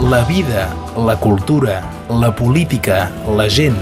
[0.00, 3.76] la vida, la cultura, la política, la gent.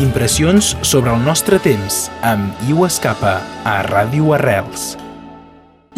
[0.00, 3.34] Impressions sobre el nostre temps amb Iu Escapa
[3.68, 4.94] a Ràdio Arrels.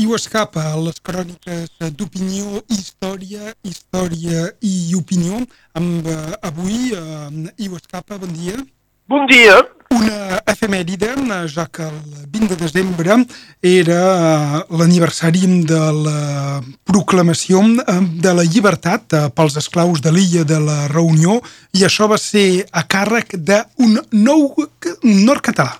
[0.02, 5.38] Iu Escapa, les cròniques d'opinió, història, història i opinió.
[5.78, 8.58] Amb, uh, avui, uh, Iu Escapa, bon dia.
[9.06, 9.62] Bon dia.
[9.94, 11.12] Una efemèride,
[11.46, 13.14] ja que el 20 de desembre
[13.62, 20.44] era eh, l'aniversari de la proclamació eh, de la llibertat eh, pels esclaus de l'illa
[20.44, 21.38] de la Reunió
[21.72, 24.54] i això va ser a càrrec d'un nou
[25.02, 25.78] nord-català.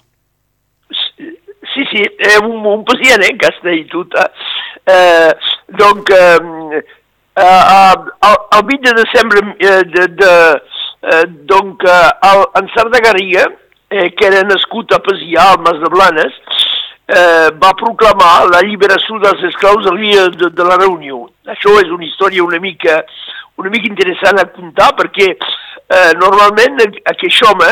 [1.74, 4.30] Sí, sí, è un, un president eh, castellituta.
[4.86, 5.32] Eh,
[5.76, 6.38] donc, eh,
[7.36, 7.94] eh,
[8.56, 10.62] el 20 de desembre eh, de, de
[11.02, 13.44] eh, donc, eh, el, en Sardà Garriga,
[13.90, 16.38] eh, que era nascut a Pesià, al Mas de Blanes,
[17.06, 21.26] eh, va proclamar la lliberació dels esclaus a l'illa de, de la Reunió.
[21.54, 23.02] Això és una història una mica,
[23.62, 27.70] una mica interessant a contar perquè eh, normalment aquest home,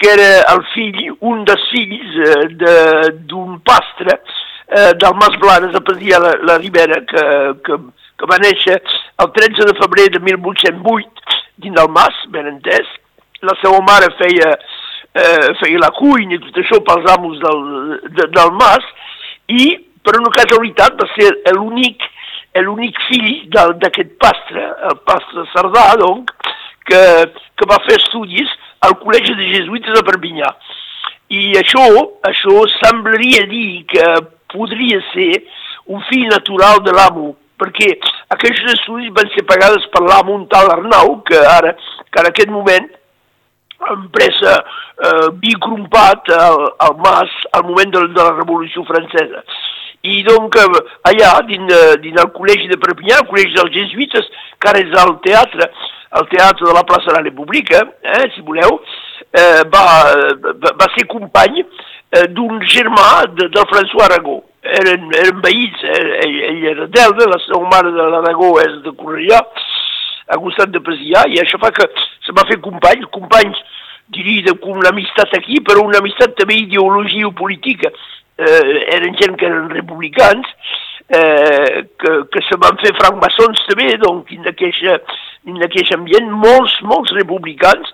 [0.00, 5.84] que era el fill, un dels fills eh, d'un pastre eh, del Mas Blanes a
[5.84, 7.24] Pesià, la, la Ribera, que,
[7.66, 7.80] que,
[8.20, 8.78] que va néixer
[9.20, 11.20] el 13 de febrer de 1808
[11.60, 12.88] dins del mas, ben entès.
[13.44, 14.52] La seva mare feia,
[15.14, 17.62] eh, feia la cuina i tot això pels amos del,
[18.16, 18.86] de, del mas
[19.50, 22.06] i per una casualitat va ser l'únic
[22.58, 26.32] l'únic fill d'aquest pastre, el pastre Sardà, donc,
[26.86, 27.02] que,
[27.54, 28.50] que va fer estudis
[28.82, 30.50] al Col·legi de Jesuïtes de Perpinyà.
[31.30, 31.84] I això,
[32.26, 34.06] això semblaria dir que
[34.50, 35.44] podria ser
[35.94, 37.92] un fill natural de l'amo, perquè
[38.34, 41.76] aquests estudis van ser pagades per l'amo un tal Arnau, que ara,
[42.10, 42.88] que en aquest moment
[43.94, 49.44] empresa eh, bicrompat al, al Mas al moment de, de la Revolució Francesa.
[50.02, 54.80] I donc allà, dins, dins el col·legi de Perpinyà, el col·legi dels jesuïtes, que ara
[54.80, 55.68] és el teatre,
[56.20, 58.80] el teatre de la plaça de la República, eh, si voleu,
[59.30, 59.84] eh, va,
[60.80, 66.00] va ser company eh, d'un germà de, del François Aragó eren, eren veïns, eh?
[66.24, 69.40] ell, ell era d'Elda, la seva mare de l'Aragó és de Correllà,
[70.30, 71.86] a costat de Pesià, i això fa que
[72.26, 73.58] se va fer companys, companys,
[74.14, 77.92] diria, com una amistat aquí, però una amistat també ideologia o política.
[78.40, 78.60] Eh,
[78.96, 80.46] eren gent que eren republicans,
[81.10, 87.90] eh, que, que se van fer francmaçons també, doncs, en aquell ambient, molts, molts republicans,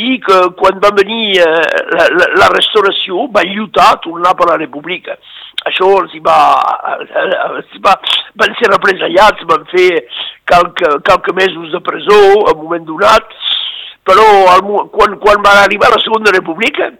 [0.00, 1.46] i que quan va venir eh,
[1.96, 5.18] la, la, la restauració va lluitar a tornar per la república
[5.68, 6.38] això els hi va,
[7.10, 7.96] els va,
[8.40, 9.88] van ser represaliats, van fer
[10.50, 13.30] calque, calque mesos de presó al moment donat,
[14.06, 16.90] però el, quan, quan va arribar la Segona República,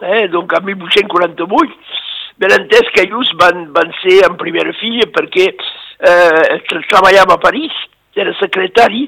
[0.00, 2.00] eh, doncs en 1848,
[2.42, 6.56] ben entès que ells van, van ser en primera filla perquè eh,
[6.90, 7.74] treballava a París,
[8.14, 9.06] era secretari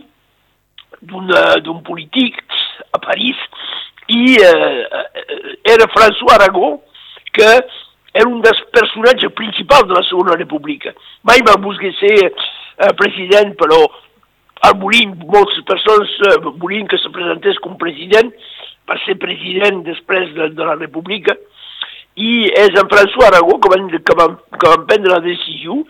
[1.06, 2.38] d'un polític
[2.94, 3.38] a París
[4.10, 5.02] i eh,
[5.66, 6.76] era François Aragó
[7.34, 7.50] que
[8.16, 10.94] era un dels personatges principals de la Segona República.
[11.26, 12.30] Mai va voler ser
[12.78, 13.80] eh, president, però
[14.66, 18.32] al morir moltes persones eh, volien que se presentés com president,
[18.88, 21.36] va ser president després de, de la República,
[22.16, 25.82] i és en François Aragó que van, que van, que van prendre la decisió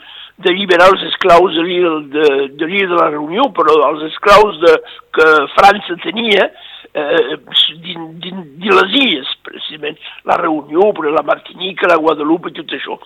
[0.43, 2.25] de liberar els esclaus de l'illa de,
[2.61, 4.73] de, de la Reunió, però els esclaus de,
[5.17, 6.51] que França tenia
[6.93, 7.37] eh,
[7.85, 9.97] dins les illes, precisament,
[10.29, 12.99] la Reunió, però la Martinica, la Guadalupe, tot això.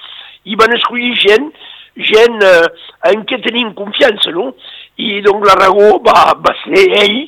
[0.48, 1.52] I van escollir gent,
[2.06, 2.68] gent eh,
[3.12, 4.50] en què tenim confiança, no?
[5.00, 7.20] I doncs l'Aragó va, va ser ell,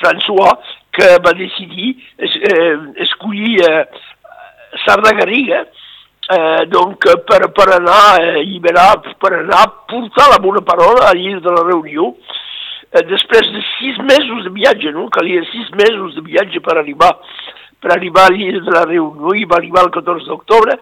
[0.00, 0.56] François,
[0.96, 2.76] que va decidir es, eh,
[3.06, 3.84] escollir eh,
[4.84, 5.64] Sarda Garriga,
[6.30, 8.90] eh, donc, per, per anar a eh, alliberar,
[9.22, 12.14] per anar a portar la bona parola a l'illa de la Reunió,
[12.90, 15.08] eh, després de sis mesos de viatge, no?
[15.14, 17.14] Calia sis mesos de viatge per arribar
[17.80, 20.76] per arribar a l'illa de la Reunió i va arribar el 14 d'octubre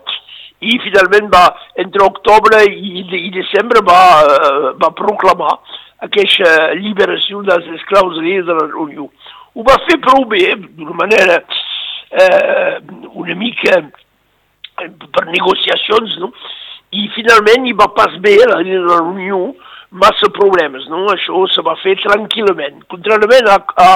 [0.61, 1.45] i finalment va,
[1.79, 5.55] entre octubre i, i desembre va, uh, va proclamar
[6.07, 9.09] aquesta lliberació dels esclaus de la Reunió.
[9.55, 11.41] Ho va fer prou bé, d'una manera
[12.11, 12.79] eh,
[13.19, 13.81] una mica
[14.79, 16.31] per negociacions, no?
[16.95, 19.41] I finalment hi va pas bé la Reunió,
[19.91, 21.09] massa problemes, no?
[21.13, 22.85] Això se va fer tranquil·lament.
[22.93, 23.91] Contràriament a, a,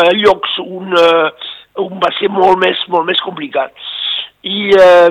[0.00, 1.52] a llocs on, uh,
[1.84, 3.74] on va ser molt més, molt més complicat.
[4.46, 5.10] I eh,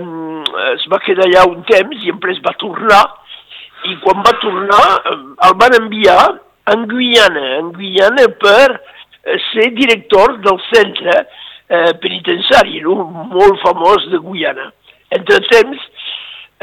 [0.74, 3.04] es va quedar allà un temps i després va tornar
[3.88, 6.22] i quan va tornar el van enviar
[6.72, 8.80] en Guyana, en Guyana per
[9.52, 12.96] ser director del centre eh, penitenciari, no?
[13.32, 14.72] molt famós de Guyana.
[15.12, 15.84] Entre temps,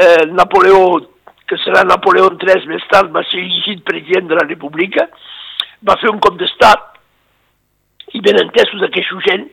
[0.00, 1.00] eh, Napoleó
[1.48, 5.08] que serà Napoleó III més tard, va ser elegit president de la República
[5.84, 6.90] va fer un cop d'estat,
[8.16, 9.44] i ben entesos d'aquesta gent,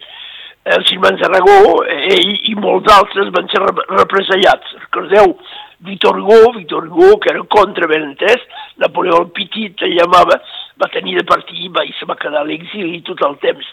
[0.64, 4.76] els germans Aragó, ell i molts altres van ser represaliats.
[4.86, 5.36] Recordeu,
[5.82, 8.44] Victor Hugo, Victor Hugo, que era contra ben entès,
[8.78, 10.38] Napoleó el Petit, el llamava,
[10.82, 13.66] va tenir de partir va, i se va quedar a l'exili tot el temps.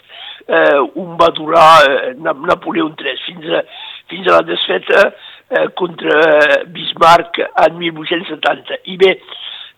[0.47, 3.61] Eh, un va durar eh, Napoleó III fins a,
[4.09, 8.81] fins a la desfeta eh, contra Bismarck en 1870.
[8.93, 9.13] I bé,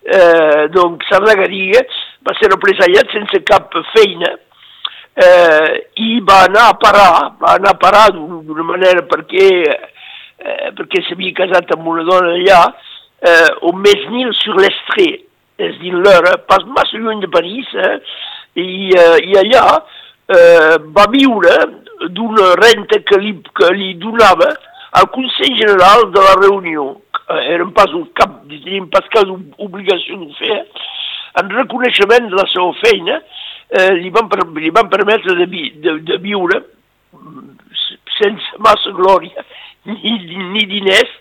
[0.02, 1.84] eh, doncs Sarda Garriga
[2.24, 4.32] va ser represaliat sense cap feina,
[5.14, 9.48] eh, i va anar a parar, va anar a parar d'una manera perquè,
[10.38, 12.62] eh, perquè s'havia casat amb una dona allà,
[13.20, 15.24] eh, au Mesnil sur l'Estrée,
[15.58, 17.98] és dir, l'hora, pas massa lluny de París, eh,
[18.56, 19.66] i, eh, i allà
[20.32, 21.54] eh, va viure
[22.10, 24.48] d'una renta que li, que li donava
[24.98, 26.88] al Consell General de la Reunió.
[27.32, 29.30] Eren pas un cap, tenien pas cap
[29.62, 30.58] obligació de fer,
[31.40, 34.28] en reconeixement de la seva feina, eh, li, van,
[34.58, 36.60] li van permetre de, vi, de, de viure
[38.18, 39.44] sense massa glòria
[39.88, 40.16] ni,
[40.54, 41.12] ni diners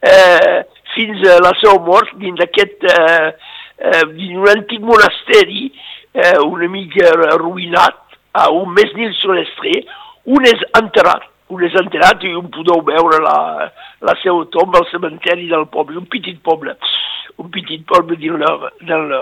[0.00, 0.64] eh,
[0.94, 3.30] fins a la seva mort dins d'aquest eh,
[3.78, 8.04] eh, dins un antic monasteri eh, una mica arruïnat
[8.38, 9.82] a un mes nil solestré
[10.28, 13.38] un és enterrat un és enterrat i un podeu veure la,
[14.04, 16.74] la seva tomba al cementeri del poble, un petit poble,
[17.40, 18.52] un petit poble la,
[18.84, 19.14] del,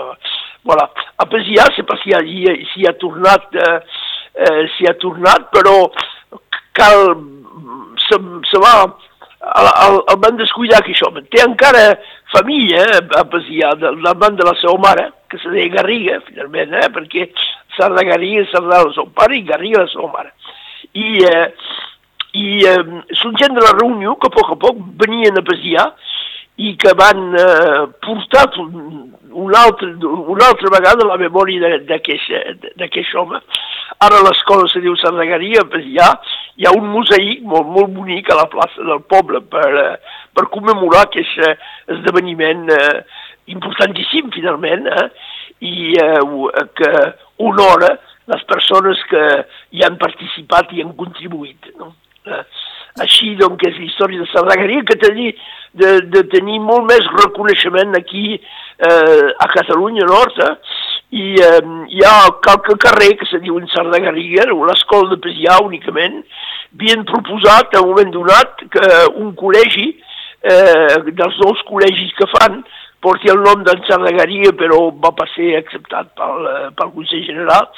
[0.67, 0.91] Voilà.
[1.17, 3.79] Après, s'hi ha, c'est parce s'hi ha, ha tornat, eh,
[4.35, 5.89] eh, s'hi ha tornat, però
[6.75, 7.15] cal,
[8.03, 8.19] se,
[8.51, 8.73] se va,
[9.47, 11.09] el, el, el van descuidar que això.
[11.31, 11.85] Té encara
[12.33, 16.19] família, eh, a Pasià, del, del banc de la seva mare, que se deia Garriga,
[16.27, 17.29] finalment, eh, perquè
[17.77, 20.33] Sarda Garriga és Sarda el seu pare i Garriga la seva mare.
[20.91, 21.47] I, eh,
[22.37, 22.83] i eh,
[23.21, 25.87] són gent de la reunió que a poc a poc venien a Pasià
[26.57, 33.41] i que van eh, portar una altra, una altra vegada la memòria d'aquest home.
[34.01, 35.97] Ara l'escola se diu Sardagaria, pues hi
[36.57, 40.49] hi ha un museïc molt, molt bonic a la plaça del poble per, eh, per
[40.53, 41.53] commemorar aquest eh,
[41.93, 43.03] esdeveniment eh,
[43.53, 45.07] importantíssim, finalment, eh,
[45.61, 46.93] i eh, que
[47.45, 47.93] honora
[48.27, 49.23] les persones que
[49.77, 51.69] hi han participat i han contribuït.
[51.77, 51.93] No?
[52.25, 52.41] Eh,
[53.03, 55.33] així, doncs, és història de Sardagaria, que tenir,
[55.77, 60.53] de, de tenir molt més reconeixement aquí eh, a Catalunya Nord, eh?
[61.17, 61.61] i eh,
[61.93, 66.19] hi ha qualque carrer que se diu en Sardagaria, o l'escola de Pesià únicament,
[66.73, 68.89] havien proposat a un moment donat que
[69.21, 69.87] un col·legi,
[70.43, 72.59] eh, dels dos col·legis que fan,
[73.01, 77.69] porti el nom d'en Sardagaria, però va ser acceptat pel, eh, pel Consell General,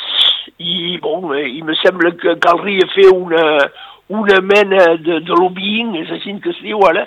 [0.57, 3.43] i, bon, eh, i me sembla que caldria fer una,
[4.09, 7.05] una mena de, de lobbying, és així que es diu ara,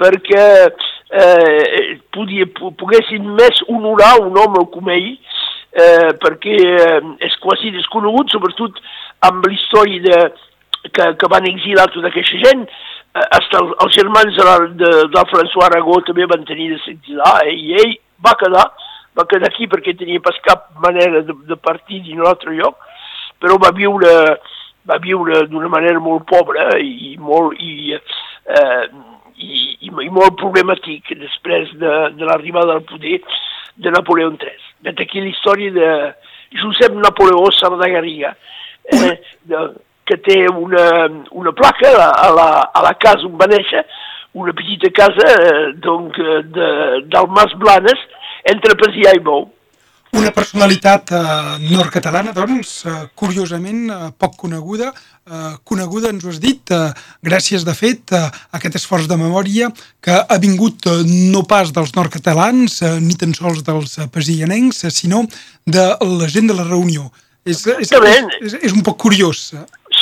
[0.00, 2.46] perquè eh, podia,
[2.78, 5.12] poguessin més honorar un home com ell,
[5.74, 8.80] eh, perquè eh, és quasi desconegut, sobretot
[9.28, 10.18] amb la història de,
[10.90, 15.26] que, que van exilar tota aquesta gent, eh, hasta el, els germans de, de, de
[15.32, 17.94] François Aragó també van tenir de s'exilar, eh, i ell
[18.24, 18.66] va quedar,
[19.14, 22.76] va quedar aquí perquè tenia pas cap manera de, de partir dins un altre lloc,
[23.40, 24.10] però va viure
[24.88, 28.84] va viure d'una manera molt pobra i molt, i, eh,
[29.36, 33.20] i, i, i molt problemàtic després de, de l'arribada al poder
[33.76, 34.60] de Napoleó III.
[34.84, 35.90] Vet aquí la història de
[36.60, 38.34] Josep Napoleó Sardagariga,
[38.92, 39.14] eh,
[39.48, 39.64] de,
[40.04, 43.84] que té una, una placa a la, a la casa on va néixer,
[44.34, 46.70] una petita casa eh, donc, de,
[47.08, 48.00] del Mas Blanes,
[48.52, 49.48] entre Pasià i Bou.
[50.14, 51.20] Una personalitat eh,
[51.72, 54.92] nord-catalana, doncs, eh, curiosament eh, poc coneguda,
[55.26, 56.92] eh, coneguda, ens ho has dit, eh,
[57.26, 59.72] gràcies, de fet, a aquest esforç de memòria
[60.04, 61.00] que ha vingut eh,
[61.34, 65.24] no pas dels nord-catalans, eh, ni tan sols dels eh, pesillanencs, eh, sinó
[65.66, 67.10] de la gent de la reunió.
[67.44, 69.50] És, és, és, és, és un poc curiós.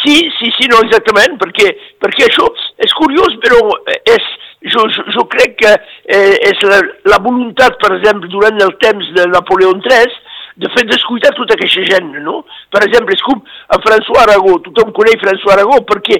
[0.02, 2.52] Sí, sí, sí, no, exactament, perquè, perquè això
[2.84, 3.64] és curiós, però
[4.04, 4.28] és,
[4.64, 9.08] jo, jo, jo crec que eh, és la, la voluntat, per exemple, durant el temps
[9.16, 10.20] de Napoleó III,
[10.56, 12.42] de fer descuidar tota aquesta gent, no?
[12.72, 13.40] Per exemple, és com
[13.72, 16.18] a François Aragó, tothom coneix François Aragó perquè,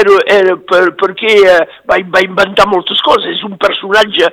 [0.00, 1.60] era, era, per, perquè eh,
[1.90, 4.30] va, va inventar moltes coses, és un personatge,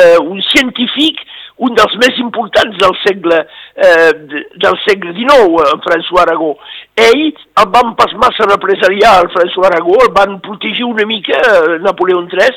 [0.00, 1.20] eh, un científic,
[1.64, 3.44] un dels més importants del segle,
[3.76, 4.10] eh,
[4.64, 6.54] del segle XIX, en François Aragó.
[6.98, 11.78] Ell el van pas massa represaliar, el François Aragó, el van protegir una mica, eh,
[11.84, 12.50] Napoleó III,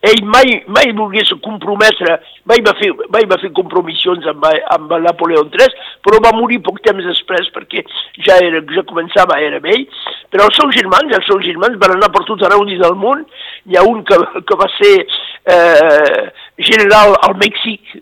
[0.00, 2.16] ell mai, mai volgués comprometre,
[2.48, 5.68] mai va fer, mai va fer compromissions amb, amb Napoleó III,
[6.04, 7.84] però va morir poc temps després perquè
[8.24, 9.84] ja, era, ja començava, era vell,
[10.32, 13.26] però els seus germans, els seus germans van anar per tot arreu del món,
[13.68, 14.16] hi ha un que,
[14.48, 16.22] que va ser eh,
[16.70, 18.00] general al Mèxic,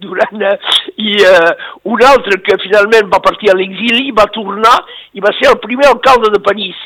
[0.00, 0.40] durant,
[0.96, 1.50] i uh,
[1.92, 4.78] un altre que finalment va partir a l'exili, va tornar
[5.12, 6.78] i va ser el primer alcalde de París,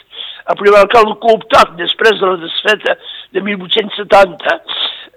[0.50, 2.96] el primer alcalde cooptat després de la desfeta
[3.32, 4.56] de 1870,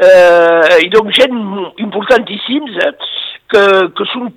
[0.08, 1.38] eh, i doncs gent
[1.84, 2.92] importantíssims eh,
[3.52, 3.64] que,
[3.98, 4.32] que són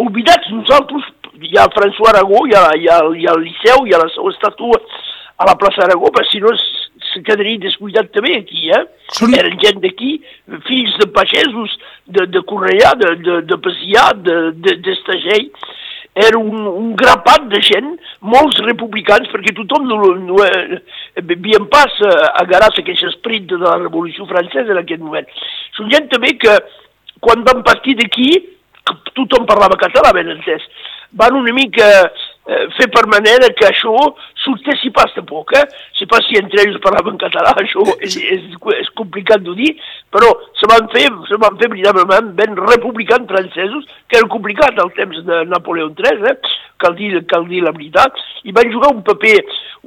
[0.00, 1.08] oblidats nosaltres,
[1.40, 4.10] hi ha François Aragó, hi ha, hi ha, hi ha el Liceu, hi ha la
[4.14, 4.80] seva estàtua
[5.40, 6.52] a la plaça Aragó, però si no
[7.10, 8.82] se quedaria descuidat també aquí, eh?
[9.16, 9.34] Són...
[9.36, 10.18] Eren gent d'aquí,
[10.68, 15.78] fills de pagesos, de, de Correia, de, de, de Pesià, d'Estagell, de,
[16.26, 20.80] era un, un grapat de gent, molts republicans, perquè tothom no, no, eh,
[21.20, 21.96] havien pas
[22.42, 25.28] agarrat aquest esperit de la Revolució Francesa en aquest moment.
[25.78, 26.56] Són gent també que,
[27.24, 28.30] quan van partir d'aquí,
[29.14, 30.64] tothom parlava català, ben entès.
[31.16, 31.86] Van una mica
[32.76, 33.92] fer per manera que això
[34.42, 35.64] sortessi pas de poc, eh?
[35.98, 39.74] Si pas si entre ells parlaven català, això és, és, és complicat de dir,
[40.12, 44.92] però se van fer, se van fer veritablement ben republicans francesos, que era complicat al
[44.96, 46.36] temps de Napoleó III, eh?
[46.80, 48.16] cal, dir, cal dir la veritat,
[48.48, 49.36] i van jugar un paper,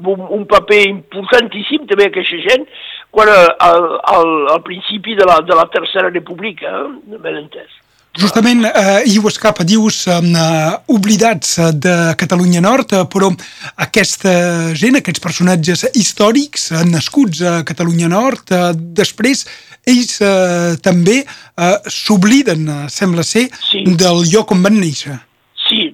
[0.05, 2.67] un, un paper importantíssim també aquesta gent,
[3.13, 7.17] quan eh, al, al, al principi de la, de la Tercera República, eh?
[7.17, 7.82] ben entès.
[8.13, 13.31] Justament, eh, i ho escapa, dius, eh, oblidats de Catalunya Nord, eh, però
[13.75, 18.69] aquesta gent, aquests personatges històrics eh, nascuts a Catalunya Nord, eh,
[19.01, 19.47] després
[19.89, 23.81] ells eh, també eh, s'obliden, eh, sembla ser, sí.
[23.97, 25.17] del lloc on van néixer.
[25.65, 25.89] Sí,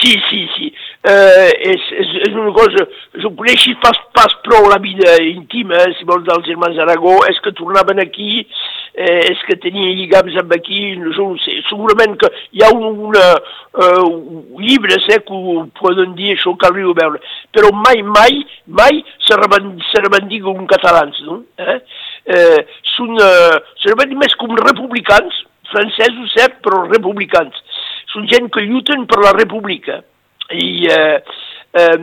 [0.00, 0.72] sí, sí, sí.
[1.04, 2.86] Eh, és, és, és una cosa,
[3.20, 7.38] jo coneixis pas, pas prou la vida íntima, eh, si vols, dels germans Aragó, és
[7.44, 8.46] que tornaven aquí,
[8.94, 13.24] eh, és que tenia lligams amb aquí, no sé, segurament que hi ha un, una,
[13.84, 14.10] uh,
[14.62, 17.22] llibres eh, que ho poden dir, això cal a veure,
[17.54, 19.38] però mai, mai, mai se,
[19.90, 21.42] se revendiguen catalans, no?
[21.58, 21.80] Eh?
[22.34, 22.60] Eh,
[22.94, 25.42] són, uh, se més com republicans,
[25.74, 27.56] francesos, cert, però republicans.
[28.12, 30.00] Són gent que lluiten per la república.
[30.54, 31.18] I, eh,
[31.80, 31.98] eh,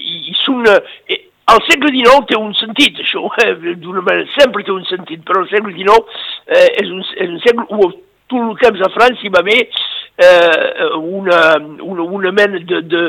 [0.00, 0.64] i són...
[0.72, 1.20] Eh,
[1.52, 5.42] al segle XIX té un sentit, això, eh, d'una manera, sempre té un sentit, però
[5.42, 7.92] al segle XIX eh, és, un, és un segle où
[8.32, 9.60] tot el temps a França hi va haver
[10.16, 13.02] eh, una, una, una mena de, de,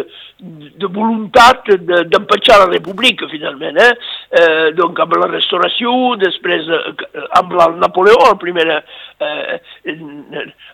[0.79, 3.79] de voluntat d'empatxar de, la república, finalment.
[3.79, 3.91] Eh?
[4.39, 9.59] Eh, donc, amb la restauració, després eh, amb el Napoleó, el primer, eh,
[9.93, 10.01] el,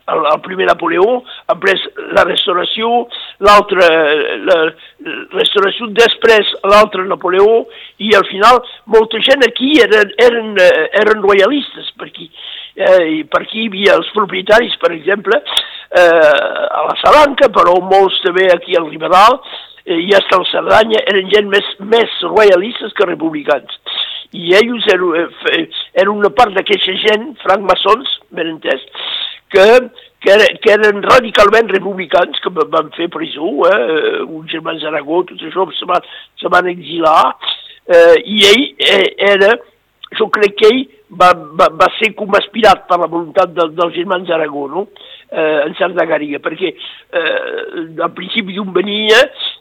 [0.08, 1.22] el primer Napoleó,
[1.54, 3.08] après la restauració,
[3.46, 3.88] l'altre,
[4.48, 4.58] la
[5.34, 7.63] restauració, després l'altre Napoleó,
[8.03, 8.60] i al final
[8.91, 10.53] molta gent aquí eren, eren,
[11.01, 12.29] eren royalistes, per aquí.
[12.79, 18.48] Eh, aquí hi havia els propietaris, per exemple, eh, a la Salanca, però molts també
[18.53, 19.39] aquí al Liberal,
[19.86, 23.79] eh, i hasta el Cerdanya, eren gent més, més royalistes que republicans.
[24.36, 25.65] I ells eren, eh,
[25.96, 28.86] eren una part d'aquesta gent, francmaçons, ben entès,
[29.50, 29.67] que,
[30.24, 35.68] que, que eren radicalment republicans, que van fer presó, eh, uns germans d'Aragó, tot això,
[35.78, 36.08] se van,
[36.40, 37.36] se van exilar,
[37.88, 39.54] eh, i ell eh, era,
[40.18, 40.84] jo crec que ell
[41.22, 44.88] va, va, va ser com aspirat per la voluntat de, dels germans d'Aragó, no?
[45.32, 49.20] eh, en certa Garriga, perquè eh, al principi d'on venia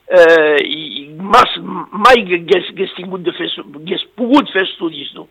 [0.08, 1.54] eh, i mas,
[1.92, 5.28] mai hagués, hagués tingut de fer, hagués pogut fer estudis, no?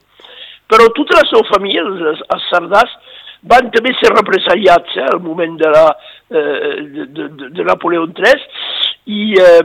[0.67, 2.93] Però tota la seva família, els, els Sardàs,
[3.43, 5.85] van també ser represaliats eh, al moment de, la,
[6.31, 8.35] eh, de, de, de Napoleó III
[9.07, 9.61] i, eh,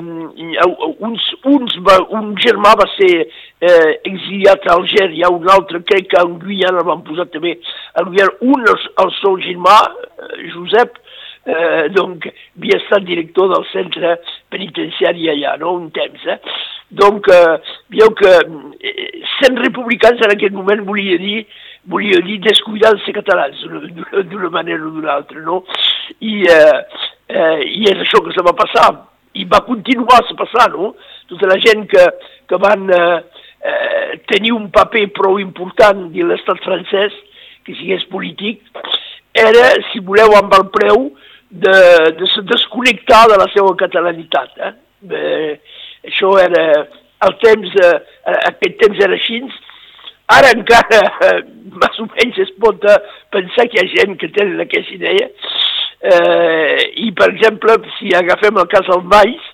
[1.02, 6.20] uns, uns va, un germà va ser eh, exiliat a Algèria, un altre crec que
[6.22, 7.56] en Guyana van posar també
[7.94, 9.78] a Guyana, un el, el seu germà,
[10.28, 11.00] eh, Josep,
[11.46, 14.14] eh, donc havia estat director del centre
[14.52, 16.38] penitenciari allà, no?, un temps, eh?
[16.92, 17.56] Donc, eh,
[17.88, 18.30] veieu que
[18.84, 21.46] eh, sent republicans en aquest moment volia dir
[21.84, 23.62] volia dir descuidar-se catalans
[24.30, 25.62] d'una manera o d'una altra, no?
[26.20, 26.78] I, eh,
[27.28, 28.90] eh, I és això que se va passar
[29.34, 30.94] i va continuar a passar, no?
[31.30, 32.04] Tota la gent que,
[32.48, 33.18] que van eh,
[33.64, 37.14] eh, tenir un paper prou important de l'estat francès,
[37.64, 38.62] que sigués polític,
[39.32, 41.06] era, si voleu, amb el preu
[41.48, 41.76] de,
[42.18, 44.58] de se desconnectar de la seva catalanitat.
[44.58, 44.72] Eh?
[45.08, 45.52] Eh,
[46.10, 46.64] això era,
[47.26, 47.94] el temps, eh,
[48.52, 49.40] aquest temps era així,
[50.28, 51.40] ara encara, eh,
[51.82, 52.98] més o menys es pot eh,
[53.32, 55.28] pensar que hi ha gent que tenen aquesta idea,
[56.02, 59.44] Eh, I, per exemple, si agafem el cas del Valls,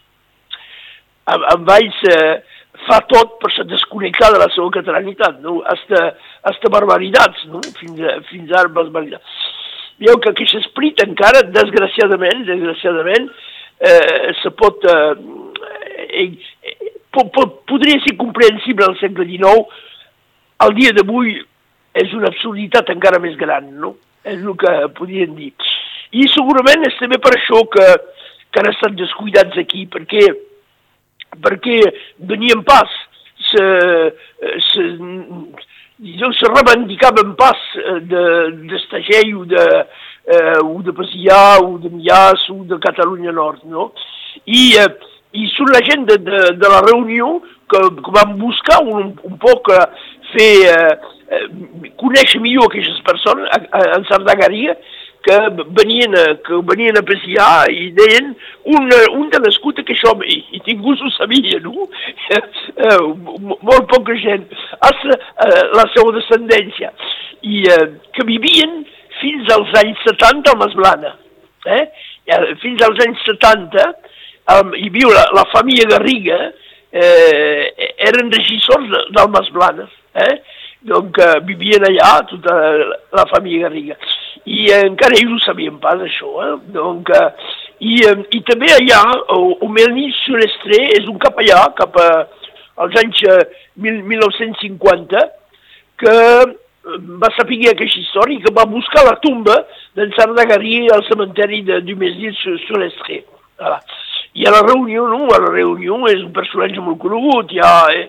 [1.28, 2.38] en Valls eh,
[2.86, 5.58] fa tot per se desconnectar de la seva catalanitat, no?
[5.68, 6.06] hasta,
[6.48, 7.60] hasta barbaritats, no?
[7.76, 9.36] fins, a, fins ara barbaritats.
[10.00, 13.28] Veieu que aquest esprit encara, desgraciadament, desgraciadament,
[13.84, 14.88] eh, se pot...
[14.88, 19.84] Eh, eh, po, po, podria ser comprensible al segle XIX,
[20.64, 21.36] al dia d'avui
[21.98, 23.96] és una absurditat encara més gran, no?
[24.28, 25.52] és el que podien dir.
[26.12, 27.86] I segurament és també per això que,
[28.50, 30.24] que han estat descuidats aquí, perquè,
[31.44, 31.78] perquè
[32.30, 32.92] venien pas,
[33.48, 33.64] se,
[34.68, 34.86] se,
[36.40, 37.60] se revendicaven pas
[38.10, 39.66] d'Estagell de, o de,
[40.28, 43.92] eh, o de Pasià, o de Mias, o de Catalunya Nord, no?
[44.44, 44.88] I, eh,
[45.38, 47.38] i sur la gent de, de, de la reunió
[47.68, 49.84] que, que vam buscar un, un poc eh,
[50.32, 50.94] fer, eh,
[51.34, 51.44] eh,
[52.00, 54.76] conèixer millor aquestes persones en Sardagaria
[55.24, 55.36] que
[55.76, 56.14] venien,
[56.46, 58.30] que venien a Pesià i deien
[58.70, 58.86] un,
[59.18, 61.88] un de nascut que això, i, i ningú ho sabia, no?
[62.78, 62.98] Eh,
[63.34, 64.44] molt poca gent,
[64.86, 66.92] hasta eh, la seva descendència,
[67.42, 68.84] i eh, que vivien
[69.18, 71.10] fins als anys 70 a Masblana.
[71.66, 71.82] Eh?
[72.62, 73.86] Fins als anys 70
[74.54, 76.38] um, hi viu la, la família Garriga,
[76.92, 79.88] eh, eren regissors de, del Masblana.
[80.14, 80.34] Eh?
[80.88, 82.54] Donc eh, vivien allà tota
[83.12, 83.96] la família Garriga.
[84.46, 86.30] I eh, encara ells ho sabien pas, això.
[86.46, 86.52] Eh?
[86.74, 87.30] Donc, eh,
[87.80, 89.02] i, eh, I també allà,
[89.34, 92.08] o Melny Surestre és un cap allà, cap a,
[92.84, 93.42] als anys eh,
[93.82, 95.26] 1950,
[95.98, 96.16] que
[97.20, 99.56] va saber aquesta història que va buscar la tomba
[99.98, 103.24] d'en Sardagarí al cementeri de Dumesnil sur, sur l'Estré.
[103.58, 103.80] Voilà.
[104.38, 105.26] I a la reunió, no?
[105.34, 108.08] A la reunió és un personatge molt conegut, ha, eh,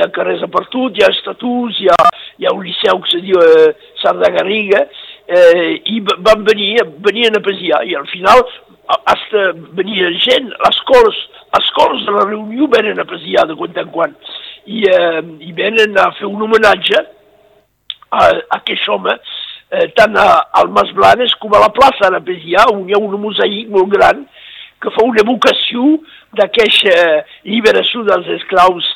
[0.00, 1.98] ha carrers a partut, hi ha estatuts, hi ha,
[2.38, 3.68] hi ha un liceu que se diu eh,
[4.02, 4.86] Sardagariga,
[5.28, 8.42] eh, i van venir, venien a Pesià, i al final
[8.88, 11.18] hasta venia gent, les cors,
[11.56, 14.16] les cors de la reunió venen a Pesià de quan en quan,
[14.66, 19.14] i, eh, i venen a fer un homenatge a, a aquest home,
[19.70, 20.28] eh, tant a,
[20.60, 23.92] al Mas Blanes com a la plaça de Pesià, on hi ha un mosaic molt
[23.92, 24.24] gran
[24.80, 25.98] que fa una evocació
[26.38, 28.86] d'aquesta eh, lliberació dels esclaus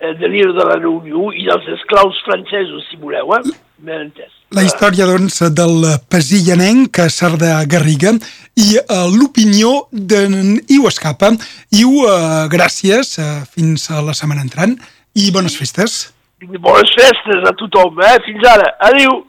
[0.00, 3.42] eh, de l'ira de la Reunió i dels esclaus francesos, si voleu, eh?
[3.78, 4.32] Ben entès.
[4.56, 8.14] La història, doncs, del pesillanenc Sardà Garriga
[8.56, 11.32] i uh, l'opinió d'en Iu Escapa.
[11.74, 14.78] Iu, uh, gràcies, uh, fins a la setmana entrant
[15.18, 15.98] i bones festes.
[16.46, 18.16] Bones festes a tothom, eh?
[18.24, 18.72] Fins ara.
[18.88, 19.24] Adéu.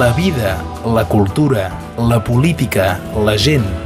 [0.00, 2.96] La vida, la cultura, la política,
[3.28, 3.85] la gent.